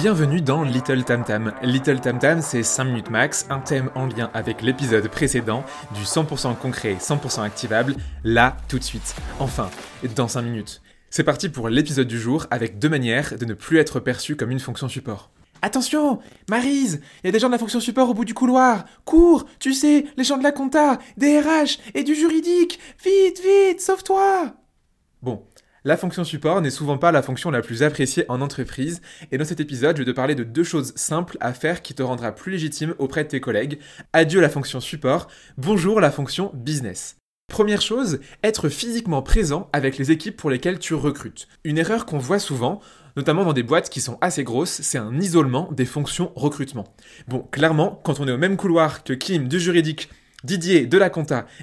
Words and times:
Bienvenue 0.00 0.40
dans 0.40 0.62
Little 0.62 1.02
Tam 1.02 1.24
Tam. 1.24 1.52
Little 1.60 2.00
Tam 2.00 2.20
Tam, 2.20 2.40
c'est 2.40 2.62
5 2.62 2.84
minutes 2.84 3.10
max, 3.10 3.48
un 3.50 3.58
thème 3.58 3.90
en 3.96 4.06
lien 4.06 4.30
avec 4.32 4.62
l'épisode 4.62 5.08
précédent, 5.08 5.64
du 5.92 6.02
100% 6.02 6.56
concret, 6.56 6.94
100% 7.00 7.42
activable, 7.42 7.96
là, 8.22 8.56
tout 8.68 8.78
de 8.78 8.84
suite. 8.84 9.16
Enfin, 9.40 9.68
dans 10.14 10.28
5 10.28 10.42
minutes. 10.42 10.82
C'est 11.10 11.24
parti 11.24 11.48
pour 11.48 11.68
l'épisode 11.68 12.06
du 12.06 12.16
jour 12.16 12.46
avec 12.52 12.78
deux 12.78 12.88
manières 12.88 13.36
de 13.36 13.44
ne 13.44 13.54
plus 13.54 13.78
être 13.78 13.98
perçu 13.98 14.36
comme 14.36 14.52
une 14.52 14.60
fonction 14.60 14.88
support. 14.88 15.30
Attention 15.62 16.20
Marise 16.48 17.00
Il 17.24 17.26
y 17.26 17.30
a 17.30 17.32
des 17.32 17.40
gens 17.40 17.48
de 17.48 17.52
la 17.54 17.58
fonction 17.58 17.80
support 17.80 18.08
au 18.08 18.14
bout 18.14 18.24
du 18.24 18.34
couloir 18.34 18.84
Cours 19.04 19.46
Tu 19.58 19.74
sais, 19.74 20.06
les 20.16 20.22
gens 20.22 20.38
de 20.38 20.44
la 20.44 20.52
compta, 20.52 21.00
des 21.16 21.40
RH 21.40 21.80
et 21.94 22.04
du 22.04 22.14
juridique 22.14 22.78
Vite, 23.04 23.42
vite, 23.42 23.80
sauve-toi 23.80 24.54
Bon, 25.22 25.42
la 25.88 25.96
fonction 25.96 26.22
support 26.22 26.60
n'est 26.60 26.68
souvent 26.68 26.98
pas 26.98 27.12
la 27.12 27.22
fonction 27.22 27.50
la 27.50 27.62
plus 27.62 27.82
appréciée 27.82 28.26
en 28.28 28.42
entreprise, 28.42 29.00
et 29.32 29.38
dans 29.38 29.46
cet 29.46 29.58
épisode, 29.58 29.96
je 29.96 30.02
vais 30.02 30.12
te 30.12 30.14
parler 30.14 30.34
de 30.34 30.44
deux 30.44 30.62
choses 30.62 30.92
simples 30.96 31.38
à 31.40 31.54
faire 31.54 31.80
qui 31.80 31.94
te 31.94 32.02
rendra 32.02 32.32
plus 32.32 32.52
légitime 32.52 32.94
auprès 32.98 33.24
de 33.24 33.30
tes 33.30 33.40
collègues. 33.40 33.78
Adieu 34.12 34.42
la 34.42 34.50
fonction 34.50 34.80
support, 34.80 35.28
bonjour 35.56 36.02
la 36.02 36.10
fonction 36.10 36.50
business. 36.52 37.16
Première 37.50 37.80
chose, 37.80 38.20
être 38.44 38.68
physiquement 38.68 39.22
présent 39.22 39.70
avec 39.72 39.96
les 39.96 40.10
équipes 40.10 40.36
pour 40.36 40.50
lesquelles 40.50 40.78
tu 40.78 40.92
recrutes. 40.92 41.48
Une 41.64 41.78
erreur 41.78 42.04
qu'on 42.04 42.18
voit 42.18 42.38
souvent, 42.38 42.82
notamment 43.16 43.46
dans 43.46 43.54
des 43.54 43.62
boîtes 43.62 43.88
qui 43.88 44.02
sont 44.02 44.18
assez 44.20 44.44
grosses, 44.44 44.82
c'est 44.82 44.98
un 44.98 45.18
isolement 45.18 45.72
des 45.72 45.86
fonctions 45.86 46.32
recrutement. 46.36 46.84
Bon, 47.28 47.48
clairement, 47.50 47.98
quand 48.04 48.20
on 48.20 48.28
est 48.28 48.32
au 48.32 48.36
même 48.36 48.58
couloir 48.58 49.04
que 49.04 49.14
Kim 49.14 49.48
du 49.48 49.58
juridique, 49.58 50.10
Didier 50.44 50.86
de 50.86 50.98
la 50.98 51.10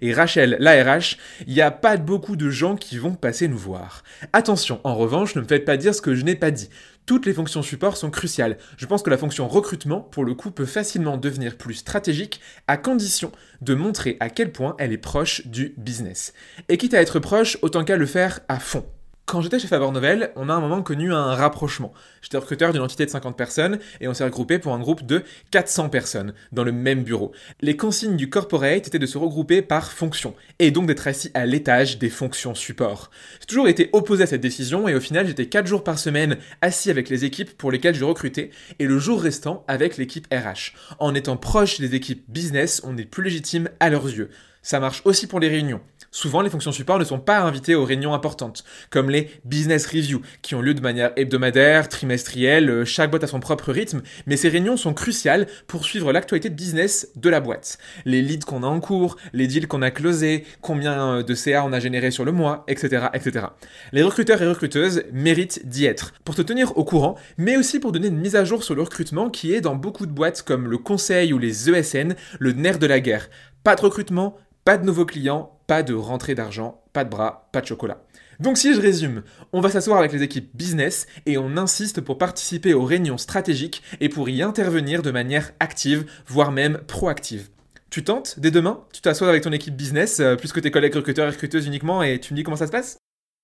et 0.00 0.14
Rachel 0.14 0.56
l'ARH, 0.58 1.18
il 1.46 1.52
n'y 1.52 1.60
a 1.60 1.70
pas 1.70 1.98
beaucoup 1.98 2.36
de 2.36 2.48
gens 2.48 2.74
qui 2.74 2.96
vont 2.96 3.14
passer 3.14 3.46
nous 3.46 3.58
voir. 3.58 4.02
Attention, 4.32 4.80
en 4.84 4.94
revanche, 4.94 5.34
ne 5.34 5.42
me 5.42 5.46
faites 5.46 5.66
pas 5.66 5.76
dire 5.76 5.94
ce 5.94 6.00
que 6.00 6.14
je 6.14 6.24
n'ai 6.24 6.36
pas 6.36 6.50
dit. 6.50 6.70
Toutes 7.04 7.26
les 7.26 7.34
fonctions 7.34 7.60
support 7.60 7.98
sont 7.98 8.10
cruciales. 8.10 8.56
Je 8.78 8.86
pense 8.86 9.02
que 9.02 9.10
la 9.10 9.18
fonction 9.18 9.46
recrutement, 9.46 10.00
pour 10.00 10.24
le 10.24 10.32
coup, 10.32 10.50
peut 10.50 10.64
facilement 10.64 11.18
devenir 11.18 11.58
plus 11.58 11.74
stratégique 11.74 12.40
à 12.66 12.78
condition 12.78 13.30
de 13.60 13.74
montrer 13.74 14.16
à 14.20 14.30
quel 14.30 14.52
point 14.52 14.74
elle 14.78 14.92
est 14.92 14.96
proche 14.96 15.46
du 15.46 15.74
business. 15.76 16.32
Et 16.70 16.78
quitte 16.78 16.94
à 16.94 17.02
être 17.02 17.18
proche, 17.18 17.58
autant 17.60 17.84
qu'à 17.84 17.98
le 17.98 18.06
faire 18.06 18.40
à 18.48 18.58
fond. 18.58 18.86
Quand 19.24 19.40
j'étais 19.40 19.60
chez 19.60 19.68
Faber 19.68 19.90
Novel, 19.92 20.32
on 20.34 20.48
a 20.48 20.52
un 20.52 20.60
moment 20.60 20.82
connu 20.82 21.12
un 21.12 21.34
rapprochement. 21.34 21.94
J'étais 22.22 22.36
recruteur 22.36 22.72
d'une 22.72 22.82
entité 22.82 23.06
de 23.06 23.10
50 23.10 23.36
personnes 23.36 23.78
et 24.00 24.08
on 24.08 24.14
s'est 24.14 24.24
regroupé 24.24 24.58
pour 24.58 24.74
un 24.74 24.80
groupe 24.80 25.06
de 25.06 25.22
400 25.52 25.90
personnes 25.90 26.34
dans 26.50 26.64
le 26.64 26.72
même 26.72 27.04
bureau. 27.04 27.32
Les 27.60 27.76
consignes 27.76 28.16
du 28.16 28.28
corporate 28.28 28.88
étaient 28.88 28.98
de 28.98 29.06
se 29.06 29.18
regrouper 29.18 29.62
par 29.62 29.92
fonction 29.92 30.34
et 30.58 30.72
donc 30.72 30.86
d'être 30.86 31.06
assis 31.06 31.30
à 31.34 31.46
l'étage 31.46 31.98
des 31.98 32.10
fonctions 32.10 32.54
support. 32.54 33.10
J'ai 33.40 33.46
toujours 33.46 33.68
été 33.68 33.88
opposé 33.92 34.24
à 34.24 34.26
cette 34.26 34.40
décision 34.40 34.88
et 34.88 34.94
au 34.94 35.00
final 35.00 35.26
j'étais 35.26 35.46
4 35.46 35.66
jours 35.66 35.84
par 35.84 35.98
semaine 35.98 36.36
assis 36.60 36.90
avec 36.90 37.08
les 37.08 37.24
équipes 37.24 37.56
pour 37.56 37.70
lesquelles 37.70 37.94
je 37.94 38.04
recrutais 38.04 38.50
et 38.80 38.86
le 38.86 38.98
jour 38.98 39.22
restant 39.22 39.64
avec 39.68 39.98
l'équipe 39.98 40.26
RH. 40.34 40.74
En 40.98 41.14
étant 41.14 41.36
proche 41.36 41.80
des 41.80 41.94
équipes 41.94 42.24
business, 42.28 42.82
on 42.84 42.98
est 42.98 43.04
plus 43.04 43.22
légitime 43.22 43.70
à 43.78 43.88
leurs 43.88 44.06
yeux. 44.06 44.30
Ça 44.62 44.78
marche 44.78 45.02
aussi 45.04 45.26
pour 45.26 45.40
les 45.40 45.48
réunions. 45.48 45.80
Souvent, 46.14 46.42
les 46.42 46.50
fonctions 46.50 46.72
support 46.72 46.98
ne 46.98 47.04
sont 47.04 47.18
pas 47.18 47.40
invitées 47.40 47.74
aux 47.74 47.86
réunions 47.86 48.12
importantes, 48.12 48.64
comme 48.90 49.08
les 49.08 49.30
business 49.46 49.86
reviews, 49.86 50.20
qui 50.42 50.54
ont 50.54 50.60
lieu 50.60 50.74
de 50.74 50.82
manière 50.82 51.10
hebdomadaire, 51.16 51.88
trimestrielle, 51.88 52.68
euh, 52.68 52.84
chaque 52.84 53.10
boîte 53.10 53.24
a 53.24 53.26
son 53.26 53.40
propre 53.40 53.72
rythme, 53.72 54.02
mais 54.26 54.36
ces 54.36 54.50
réunions 54.50 54.76
sont 54.76 54.92
cruciales 54.92 55.46
pour 55.66 55.86
suivre 55.86 56.12
l'actualité 56.12 56.50
de 56.50 56.54
business 56.54 57.08
de 57.16 57.30
la 57.30 57.40
boîte. 57.40 57.78
Les 58.04 58.20
leads 58.20 58.44
qu'on 58.44 58.62
a 58.62 58.66
en 58.66 58.78
cours, 58.78 59.16
les 59.32 59.46
deals 59.46 59.66
qu'on 59.66 59.80
a 59.80 59.90
closés, 59.90 60.44
combien 60.60 61.16
euh, 61.16 61.22
de 61.22 61.34
CA 61.34 61.64
on 61.64 61.72
a 61.72 61.80
généré 61.80 62.10
sur 62.10 62.26
le 62.26 62.32
mois, 62.32 62.64
etc., 62.68 63.06
etc. 63.14 63.46
Les 63.92 64.02
recruteurs 64.02 64.42
et 64.42 64.46
recruteuses 64.46 65.04
méritent 65.12 65.66
d'y 65.66 65.86
être, 65.86 66.12
pour 66.24 66.34
te 66.34 66.42
tenir 66.42 66.76
au 66.76 66.84
courant, 66.84 67.16
mais 67.38 67.56
aussi 67.56 67.80
pour 67.80 67.90
donner 67.90 68.08
une 68.08 68.20
mise 68.20 68.36
à 68.36 68.44
jour 68.44 68.64
sur 68.64 68.74
le 68.74 68.82
recrutement 68.82 69.30
qui 69.30 69.54
est 69.54 69.62
dans 69.62 69.76
beaucoup 69.76 70.04
de 70.04 70.12
boîtes 70.12 70.42
comme 70.42 70.68
le 70.68 70.76
conseil 70.76 71.32
ou 71.32 71.38
les 71.38 71.70
ESN, 71.70 72.14
le 72.38 72.52
nerf 72.52 72.78
de 72.78 72.86
la 72.86 73.00
guerre. 73.00 73.30
Pas 73.64 73.76
de 73.76 73.80
recrutement, 73.80 74.36
pas 74.64 74.78
de 74.78 74.84
nouveaux 74.84 75.06
clients, 75.06 75.58
pas 75.66 75.82
de 75.82 75.94
rentrée 75.94 76.34
d'argent, 76.34 76.82
pas 76.92 77.04
de 77.04 77.10
bras, 77.10 77.48
pas 77.52 77.60
de 77.60 77.66
chocolat. 77.66 78.04
Donc 78.40 78.58
si 78.58 78.74
je 78.74 78.80
résume, 78.80 79.22
on 79.52 79.60
va 79.60 79.70
s'asseoir 79.70 79.98
avec 79.98 80.12
les 80.12 80.22
équipes 80.22 80.50
business 80.54 81.06
et 81.26 81.38
on 81.38 81.56
insiste 81.56 82.00
pour 82.00 82.18
participer 82.18 82.74
aux 82.74 82.84
réunions 82.84 83.18
stratégiques 83.18 83.82
et 84.00 84.08
pour 84.08 84.28
y 84.28 84.42
intervenir 84.42 85.02
de 85.02 85.10
manière 85.10 85.52
active, 85.60 86.06
voire 86.26 86.52
même 86.52 86.78
proactive. 86.86 87.48
Tu 87.90 88.02
tentes 88.04 88.40
dès 88.40 88.50
demain? 88.50 88.84
Tu 88.92 89.00
t'assois 89.00 89.28
avec 89.28 89.42
ton 89.42 89.52
équipe 89.52 89.76
business, 89.76 90.18
euh, 90.20 90.34
plus 90.34 90.52
que 90.52 90.60
tes 90.60 90.70
collègues 90.70 90.94
recruteurs 90.94 91.28
et 91.28 91.30
recruteuses 91.30 91.66
uniquement, 91.66 92.02
et 92.02 92.18
tu 92.20 92.32
me 92.32 92.36
dis 92.36 92.42
comment 92.42 92.56
ça 92.56 92.66
se 92.66 92.72
passe? 92.72 92.96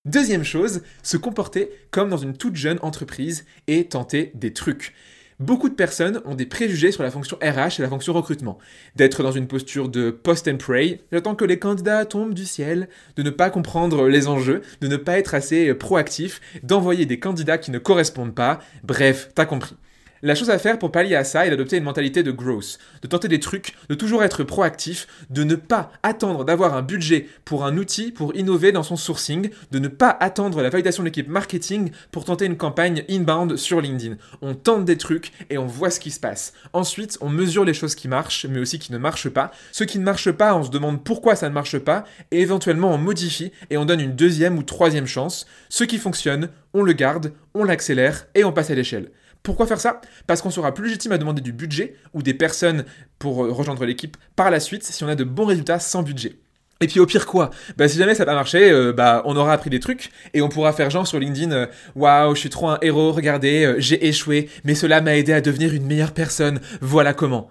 Deuxième 0.05 0.45
chose, 0.45 0.83
se 1.03 1.17
comporter 1.17 1.71
comme 1.91 2.09
dans 2.09 2.17
une 2.17 2.37
toute 2.37 2.57
jeune 2.57 2.79
entreprise 2.83 3.45
et 3.67 3.89
tenter 3.89 4.33
des 4.35 4.53
trucs. 4.53 4.95
Beaucoup 5.41 5.69
de 5.69 5.75
personnes 5.75 6.21
ont 6.25 6.35
des 6.35 6.47
préjugés 6.47 6.91
sur 6.91 7.05
la 7.05 7.13
fonction 7.13 7.37
RH 7.41 7.79
et 7.79 7.83
la 7.83 7.89
fonction 7.89 8.13
recrutement. 8.13 8.59
D'être 8.97 9.23
dans 9.23 9.31
une 9.31 9.47
posture 9.47 9.89
de 9.89 10.11
post 10.11 10.49
and 10.49 10.57
pray, 10.57 11.01
j'attends 11.13 11.37
que 11.37 11.45
les 11.45 11.61
candidats 11.61 12.05
tombent 12.07 12.35
du 12.35 12.45
ciel, 12.45 12.89
de 13.15 13.23
ne 13.23 13.31
pas 13.31 13.49
comprendre 13.49 14.09
les 14.09 14.27
enjeux, 14.27 14.63
de 14.81 14.89
ne 14.89 14.97
pas 14.97 15.17
être 15.17 15.35
assez 15.35 15.73
proactif, 15.75 16.41
d'envoyer 16.65 17.07
des 17.07 17.21
candidats 17.21 17.57
qui 17.57 17.71
ne 17.71 17.79
correspondent 17.79 18.35
pas. 18.35 18.59
Bref, 18.83 19.31
t'as 19.33 19.47
compris. 19.47 19.77
La 20.21 20.35
chose 20.35 20.51
à 20.51 20.59
faire 20.59 20.81
pour 20.81 20.91
pallier 20.91 21.15
à 21.15 21.23
ça 21.23 21.47
est 21.47 21.51
d'adopter 21.51 21.77
une 21.77 21.85
mentalité 21.85 22.25
de 22.25 22.33
growth, 22.33 22.79
de 23.03 23.07
tenter 23.07 23.29
des 23.29 23.39
trucs, 23.39 23.75
de 23.89 23.95
toujours 23.95 24.25
être 24.25 24.43
proactif, 24.43 25.07
de 25.31 25.45
ne 25.45 25.55
pas 25.55 25.93
attendre 26.03 26.45
d'avoir 26.45 26.75
un 26.75 26.83
budget 26.83 27.29
pour 27.45 27.65
un 27.65 27.77
outil 27.77 28.11
pour 28.11 28.35
innover 28.35 28.73
dans 28.73 28.83
son 28.83 28.97
sourcing, 28.97 29.51
de 29.71 29.79
ne 29.79 29.87
pas 29.87 30.17
attendre 30.19 30.61
la 30.61 30.71
validation 30.71 31.05
de 31.05 31.09
l'équipe 31.09 31.29
marketing 31.29 31.93
pour 32.11 32.25
tenter 32.25 32.47
une 32.47 32.57
campagne 32.57 33.05
inbound 33.09 33.57
sur 33.57 33.81
LinkedIn. 33.81 34.17
On 34.43 34.55
tente 34.55 34.85
des 34.85 34.97
trucs 34.97 35.31
et 35.51 35.59
on 35.59 35.67
voit 35.67 35.91
ce 35.91 36.01
qui 36.01 36.11
se 36.11 36.19
passe. 36.19 36.53
Ensuite, 36.73 37.17
on 37.21 37.29
mesure 37.29 37.65
les 37.65 37.75
choses 37.75 37.95
qui 37.95 38.09
marchent, 38.09 38.45
mais 38.47 38.59
aussi 38.59 38.81
qui 38.81 38.91
ne 38.91 38.99
marchent 38.99 39.29
pas. 39.29 39.53
Ce 39.71 39.85
qui 39.85 40.01
ne 40.01 40.05
marche 40.05 40.33
pas, 40.33 40.57
on 40.57 40.65
se 40.65 40.71
demande 40.71 41.05
pourquoi 41.05 41.37
ça 41.37 41.49
ne 41.49 41.55
marche 41.55 41.79
pas, 41.79 42.03
et 42.33 42.41
éventuellement 42.41 42.93
on 42.93 42.99
modifie 42.99 43.53
et 43.71 43.77
on 43.77 43.85
donne 43.85 44.01
une 44.01 44.17
deuxième 44.17 44.59
ou 44.59 44.65
troisième 44.65 45.07
chance. 45.07 45.47
Ce 45.69 45.85
qui 45.85 45.99
fonctionne, 45.99 46.49
on 46.75 46.83
le 46.83 46.93
garde, 46.93 47.33
on 47.55 47.63
l'accélère 47.63 48.27
et 48.35 48.43
on 48.43 48.53
passe 48.53 48.71
à 48.71 48.75
l'échelle. 48.75 49.13
Pourquoi 49.49 49.67
faire 49.67 49.81
ça? 49.81 50.03
Parce 50.27 50.43
qu'on 50.43 50.51
sera 50.51 50.75
plus 50.75 50.85
légitime 50.85 51.13
à 51.13 51.17
demander 51.17 51.41
du 51.41 51.55
budget 51.55 51.97
ou 52.13 52.23
des 52.23 52.35
personnes 52.35 52.85
pour 53.19 53.47
euh, 53.47 53.51
rejoindre 53.51 53.87
l'équipe 53.87 54.19
par 54.37 54.51
la 54.51 54.61
suite 54.61 54.85
si 54.85 55.03
on 55.05 55.09
a 55.09 55.15
de 55.15 55.25
bons 55.25 55.47
résultats 55.47 55.79
sans 55.79 56.03
budget. 56.03 56.35
Et 56.83 56.87
puis 56.87 57.01
au 57.01 57.07
pire 57.07 57.25
quoi? 57.25 57.49
Bah 57.79 57.89
si 57.89 57.97
jamais 57.97 58.15
ça 58.15 58.25
n'a 58.25 58.33
pas 58.33 58.35
marché, 58.35 58.71
euh, 58.71 58.93
bah 58.93 59.23
on 59.25 59.35
aura 59.39 59.55
appris 59.55 59.71
des 59.71 59.81
trucs 59.81 60.11
et 60.35 60.43
on 60.43 60.51
pourra 60.51 60.75
faire 60.75 60.91
genre 60.91 61.07
sur 61.07 61.19
LinkedIn 61.19 61.53
euh, 61.53 61.67
waouh, 61.97 62.35
je 62.35 62.41
suis 62.41 62.51
trop 62.51 62.69
un 62.69 62.77
héros, 62.83 63.11
regardez, 63.11 63.77
j'ai 63.79 64.07
échoué, 64.07 64.51
mais 64.65 64.75
cela 64.75 65.01
m'a 65.01 65.17
aidé 65.17 65.33
à 65.33 65.41
devenir 65.41 65.73
une 65.73 65.87
meilleure 65.87 66.13
personne. 66.13 66.61
Voilà 66.83 67.15
comment. 67.15 67.51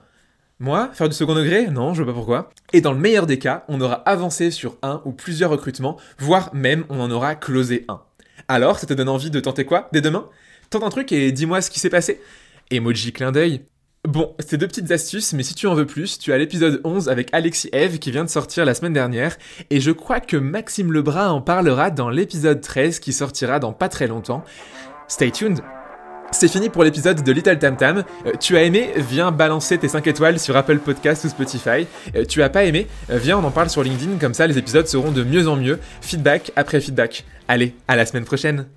Moi, 0.60 0.92
faire 0.94 1.10
du 1.10 1.16
second 1.16 1.34
degré? 1.34 1.66
Non, 1.72 1.96
je 1.96 2.04
vois 2.04 2.14
pas 2.14 2.16
pourquoi. 2.16 2.52
Et 2.74 2.82
dans 2.82 2.94
le 2.94 3.00
meilleur 3.00 3.26
des 3.26 3.40
cas, 3.40 3.64
on 3.70 3.82
aura 3.82 4.04
avancé 4.08 4.52
sur 4.52 4.78
un 4.84 5.02
ou 5.04 5.14
plusieurs 5.14 5.50
recrutements, 5.50 5.98
voire 6.20 6.54
même 6.54 6.86
on 6.90 7.00
en 7.00 7.10
aura 7.10 7.34
closé 7.34 7.86
un. 7.88 8.02
Alors, 8.48 8.78
ça 8.78 8.86
te 8.86 8.94
donne 8.94 9.10
envie 9.10 9.32
de 9.32 9.40
tenter 9.40 9.66
quoi? 9.66 9.90
Dès 9.94 10.02
demain? 10.02 10.30
Tente 10.70 10.84
un 10.84 10.90
truc 10.90 11.12
et 11.12 11.32
dis-moi 11.32 11.62
ce 11.62 11.70
qui 11.70 11.80
s'est 11.80 11.90
passé. 11.90 12.20
Emoji 12.72 13.14
clin 13.14 13.32
d'œil. 13.32 13.62
Bon, 14.08 14.36
c'est 14.40 14.58
deux 14.58 14.68
petites 14.68 14.92
astuces, 14.92 15.34
mais 15.34 15.44
si 15.44 15.54
tu 15.54 15.68
en 15.68 15.74
veux 15.74 15.86
plus, 15.86 16.18
tu 16.18 16.32
as 16.32 16.38
l'épisode 16.38 16.80
11 16.84 17.10
avec 17.10 17.30
Alexis 17.34 17.70
Eve 17.74 18.00
qui 18.00 18.12
vient 18.12 18.24
de 18.24 18.30
sortir 18.30 18.64
la 18.64 18.74
semaine 18.74 18.94
dernière, 18.94 19.36
et 19.70 19.82
je 19.82 19.92
crois 19.92 20.22
que 20.22 20.38
Maxime 20.38 20.94
Lebrun 20.94 21.30
en 21.30 21.42
parlera 21.42 21.92
dans 21.92 22.10
l'épisode 22.10 22.62
13 22.62 23.00
qui 23.00 23.12
sortira 23.12 23.60
dans 23.60 23.74
pas 23.74 23.90
très 23.90 24.08
longtemps. 24.08 24.46
Stay 25.10 25.32
tuned 25.32 25.60
c'est 26.32 26.48
fini 26.48 26.70
pour 26.70 26.84
l'épisode 26.84 27.24
de 27.24 27.32
Little 27.32 27.58
Tam 27.58 27.78
Tam. 27.78 28.04
Euh, 28.26 28.34
tu 28.40 28.58
as 28.58 28.64
aimé? 28.64 28.92
Viens 28.98 29.32
balancer 29.32 29.78
tes 29.78 29.88
5 29.88 30.06
étoiles 30.08 30.40
sur 30.40 30.56
Apple 30.58 30.80
Podcast 30.80 31.24
ou 31.26 31.30
Spotify. 31.30 31.88
Euh, 32.16 32.26
tu 32.26 32.44
as 32.44 32.50
pas 32.50 32.66
aimé? 32.66 32.88
Euh, 33.10 33.18
Viens 33.18 33.38
on 33.38 33.44
en 33.44 33.52
parle 33.52 33.70
sur 33.70 33.84
LinkedIn, 33.84 34.18
comme 34.20 34.34
ça 34.34 34.48
les 34.48 34.58
épisodes 34.58 34.88
seront 34.88 35.12
de 35.12 35.24
mieux 35.24 35.48
en 35.48 35.56
mieux. 35.56 35.80
Feedback 36.02 36.52
après 36.56 36.82
feedback. 36.82 37.26
Allez, 37.48 37.76
à 37.88 37.96
la 37.96 38.06
semaine 38.06 38.26
prochaine 38.26 38.68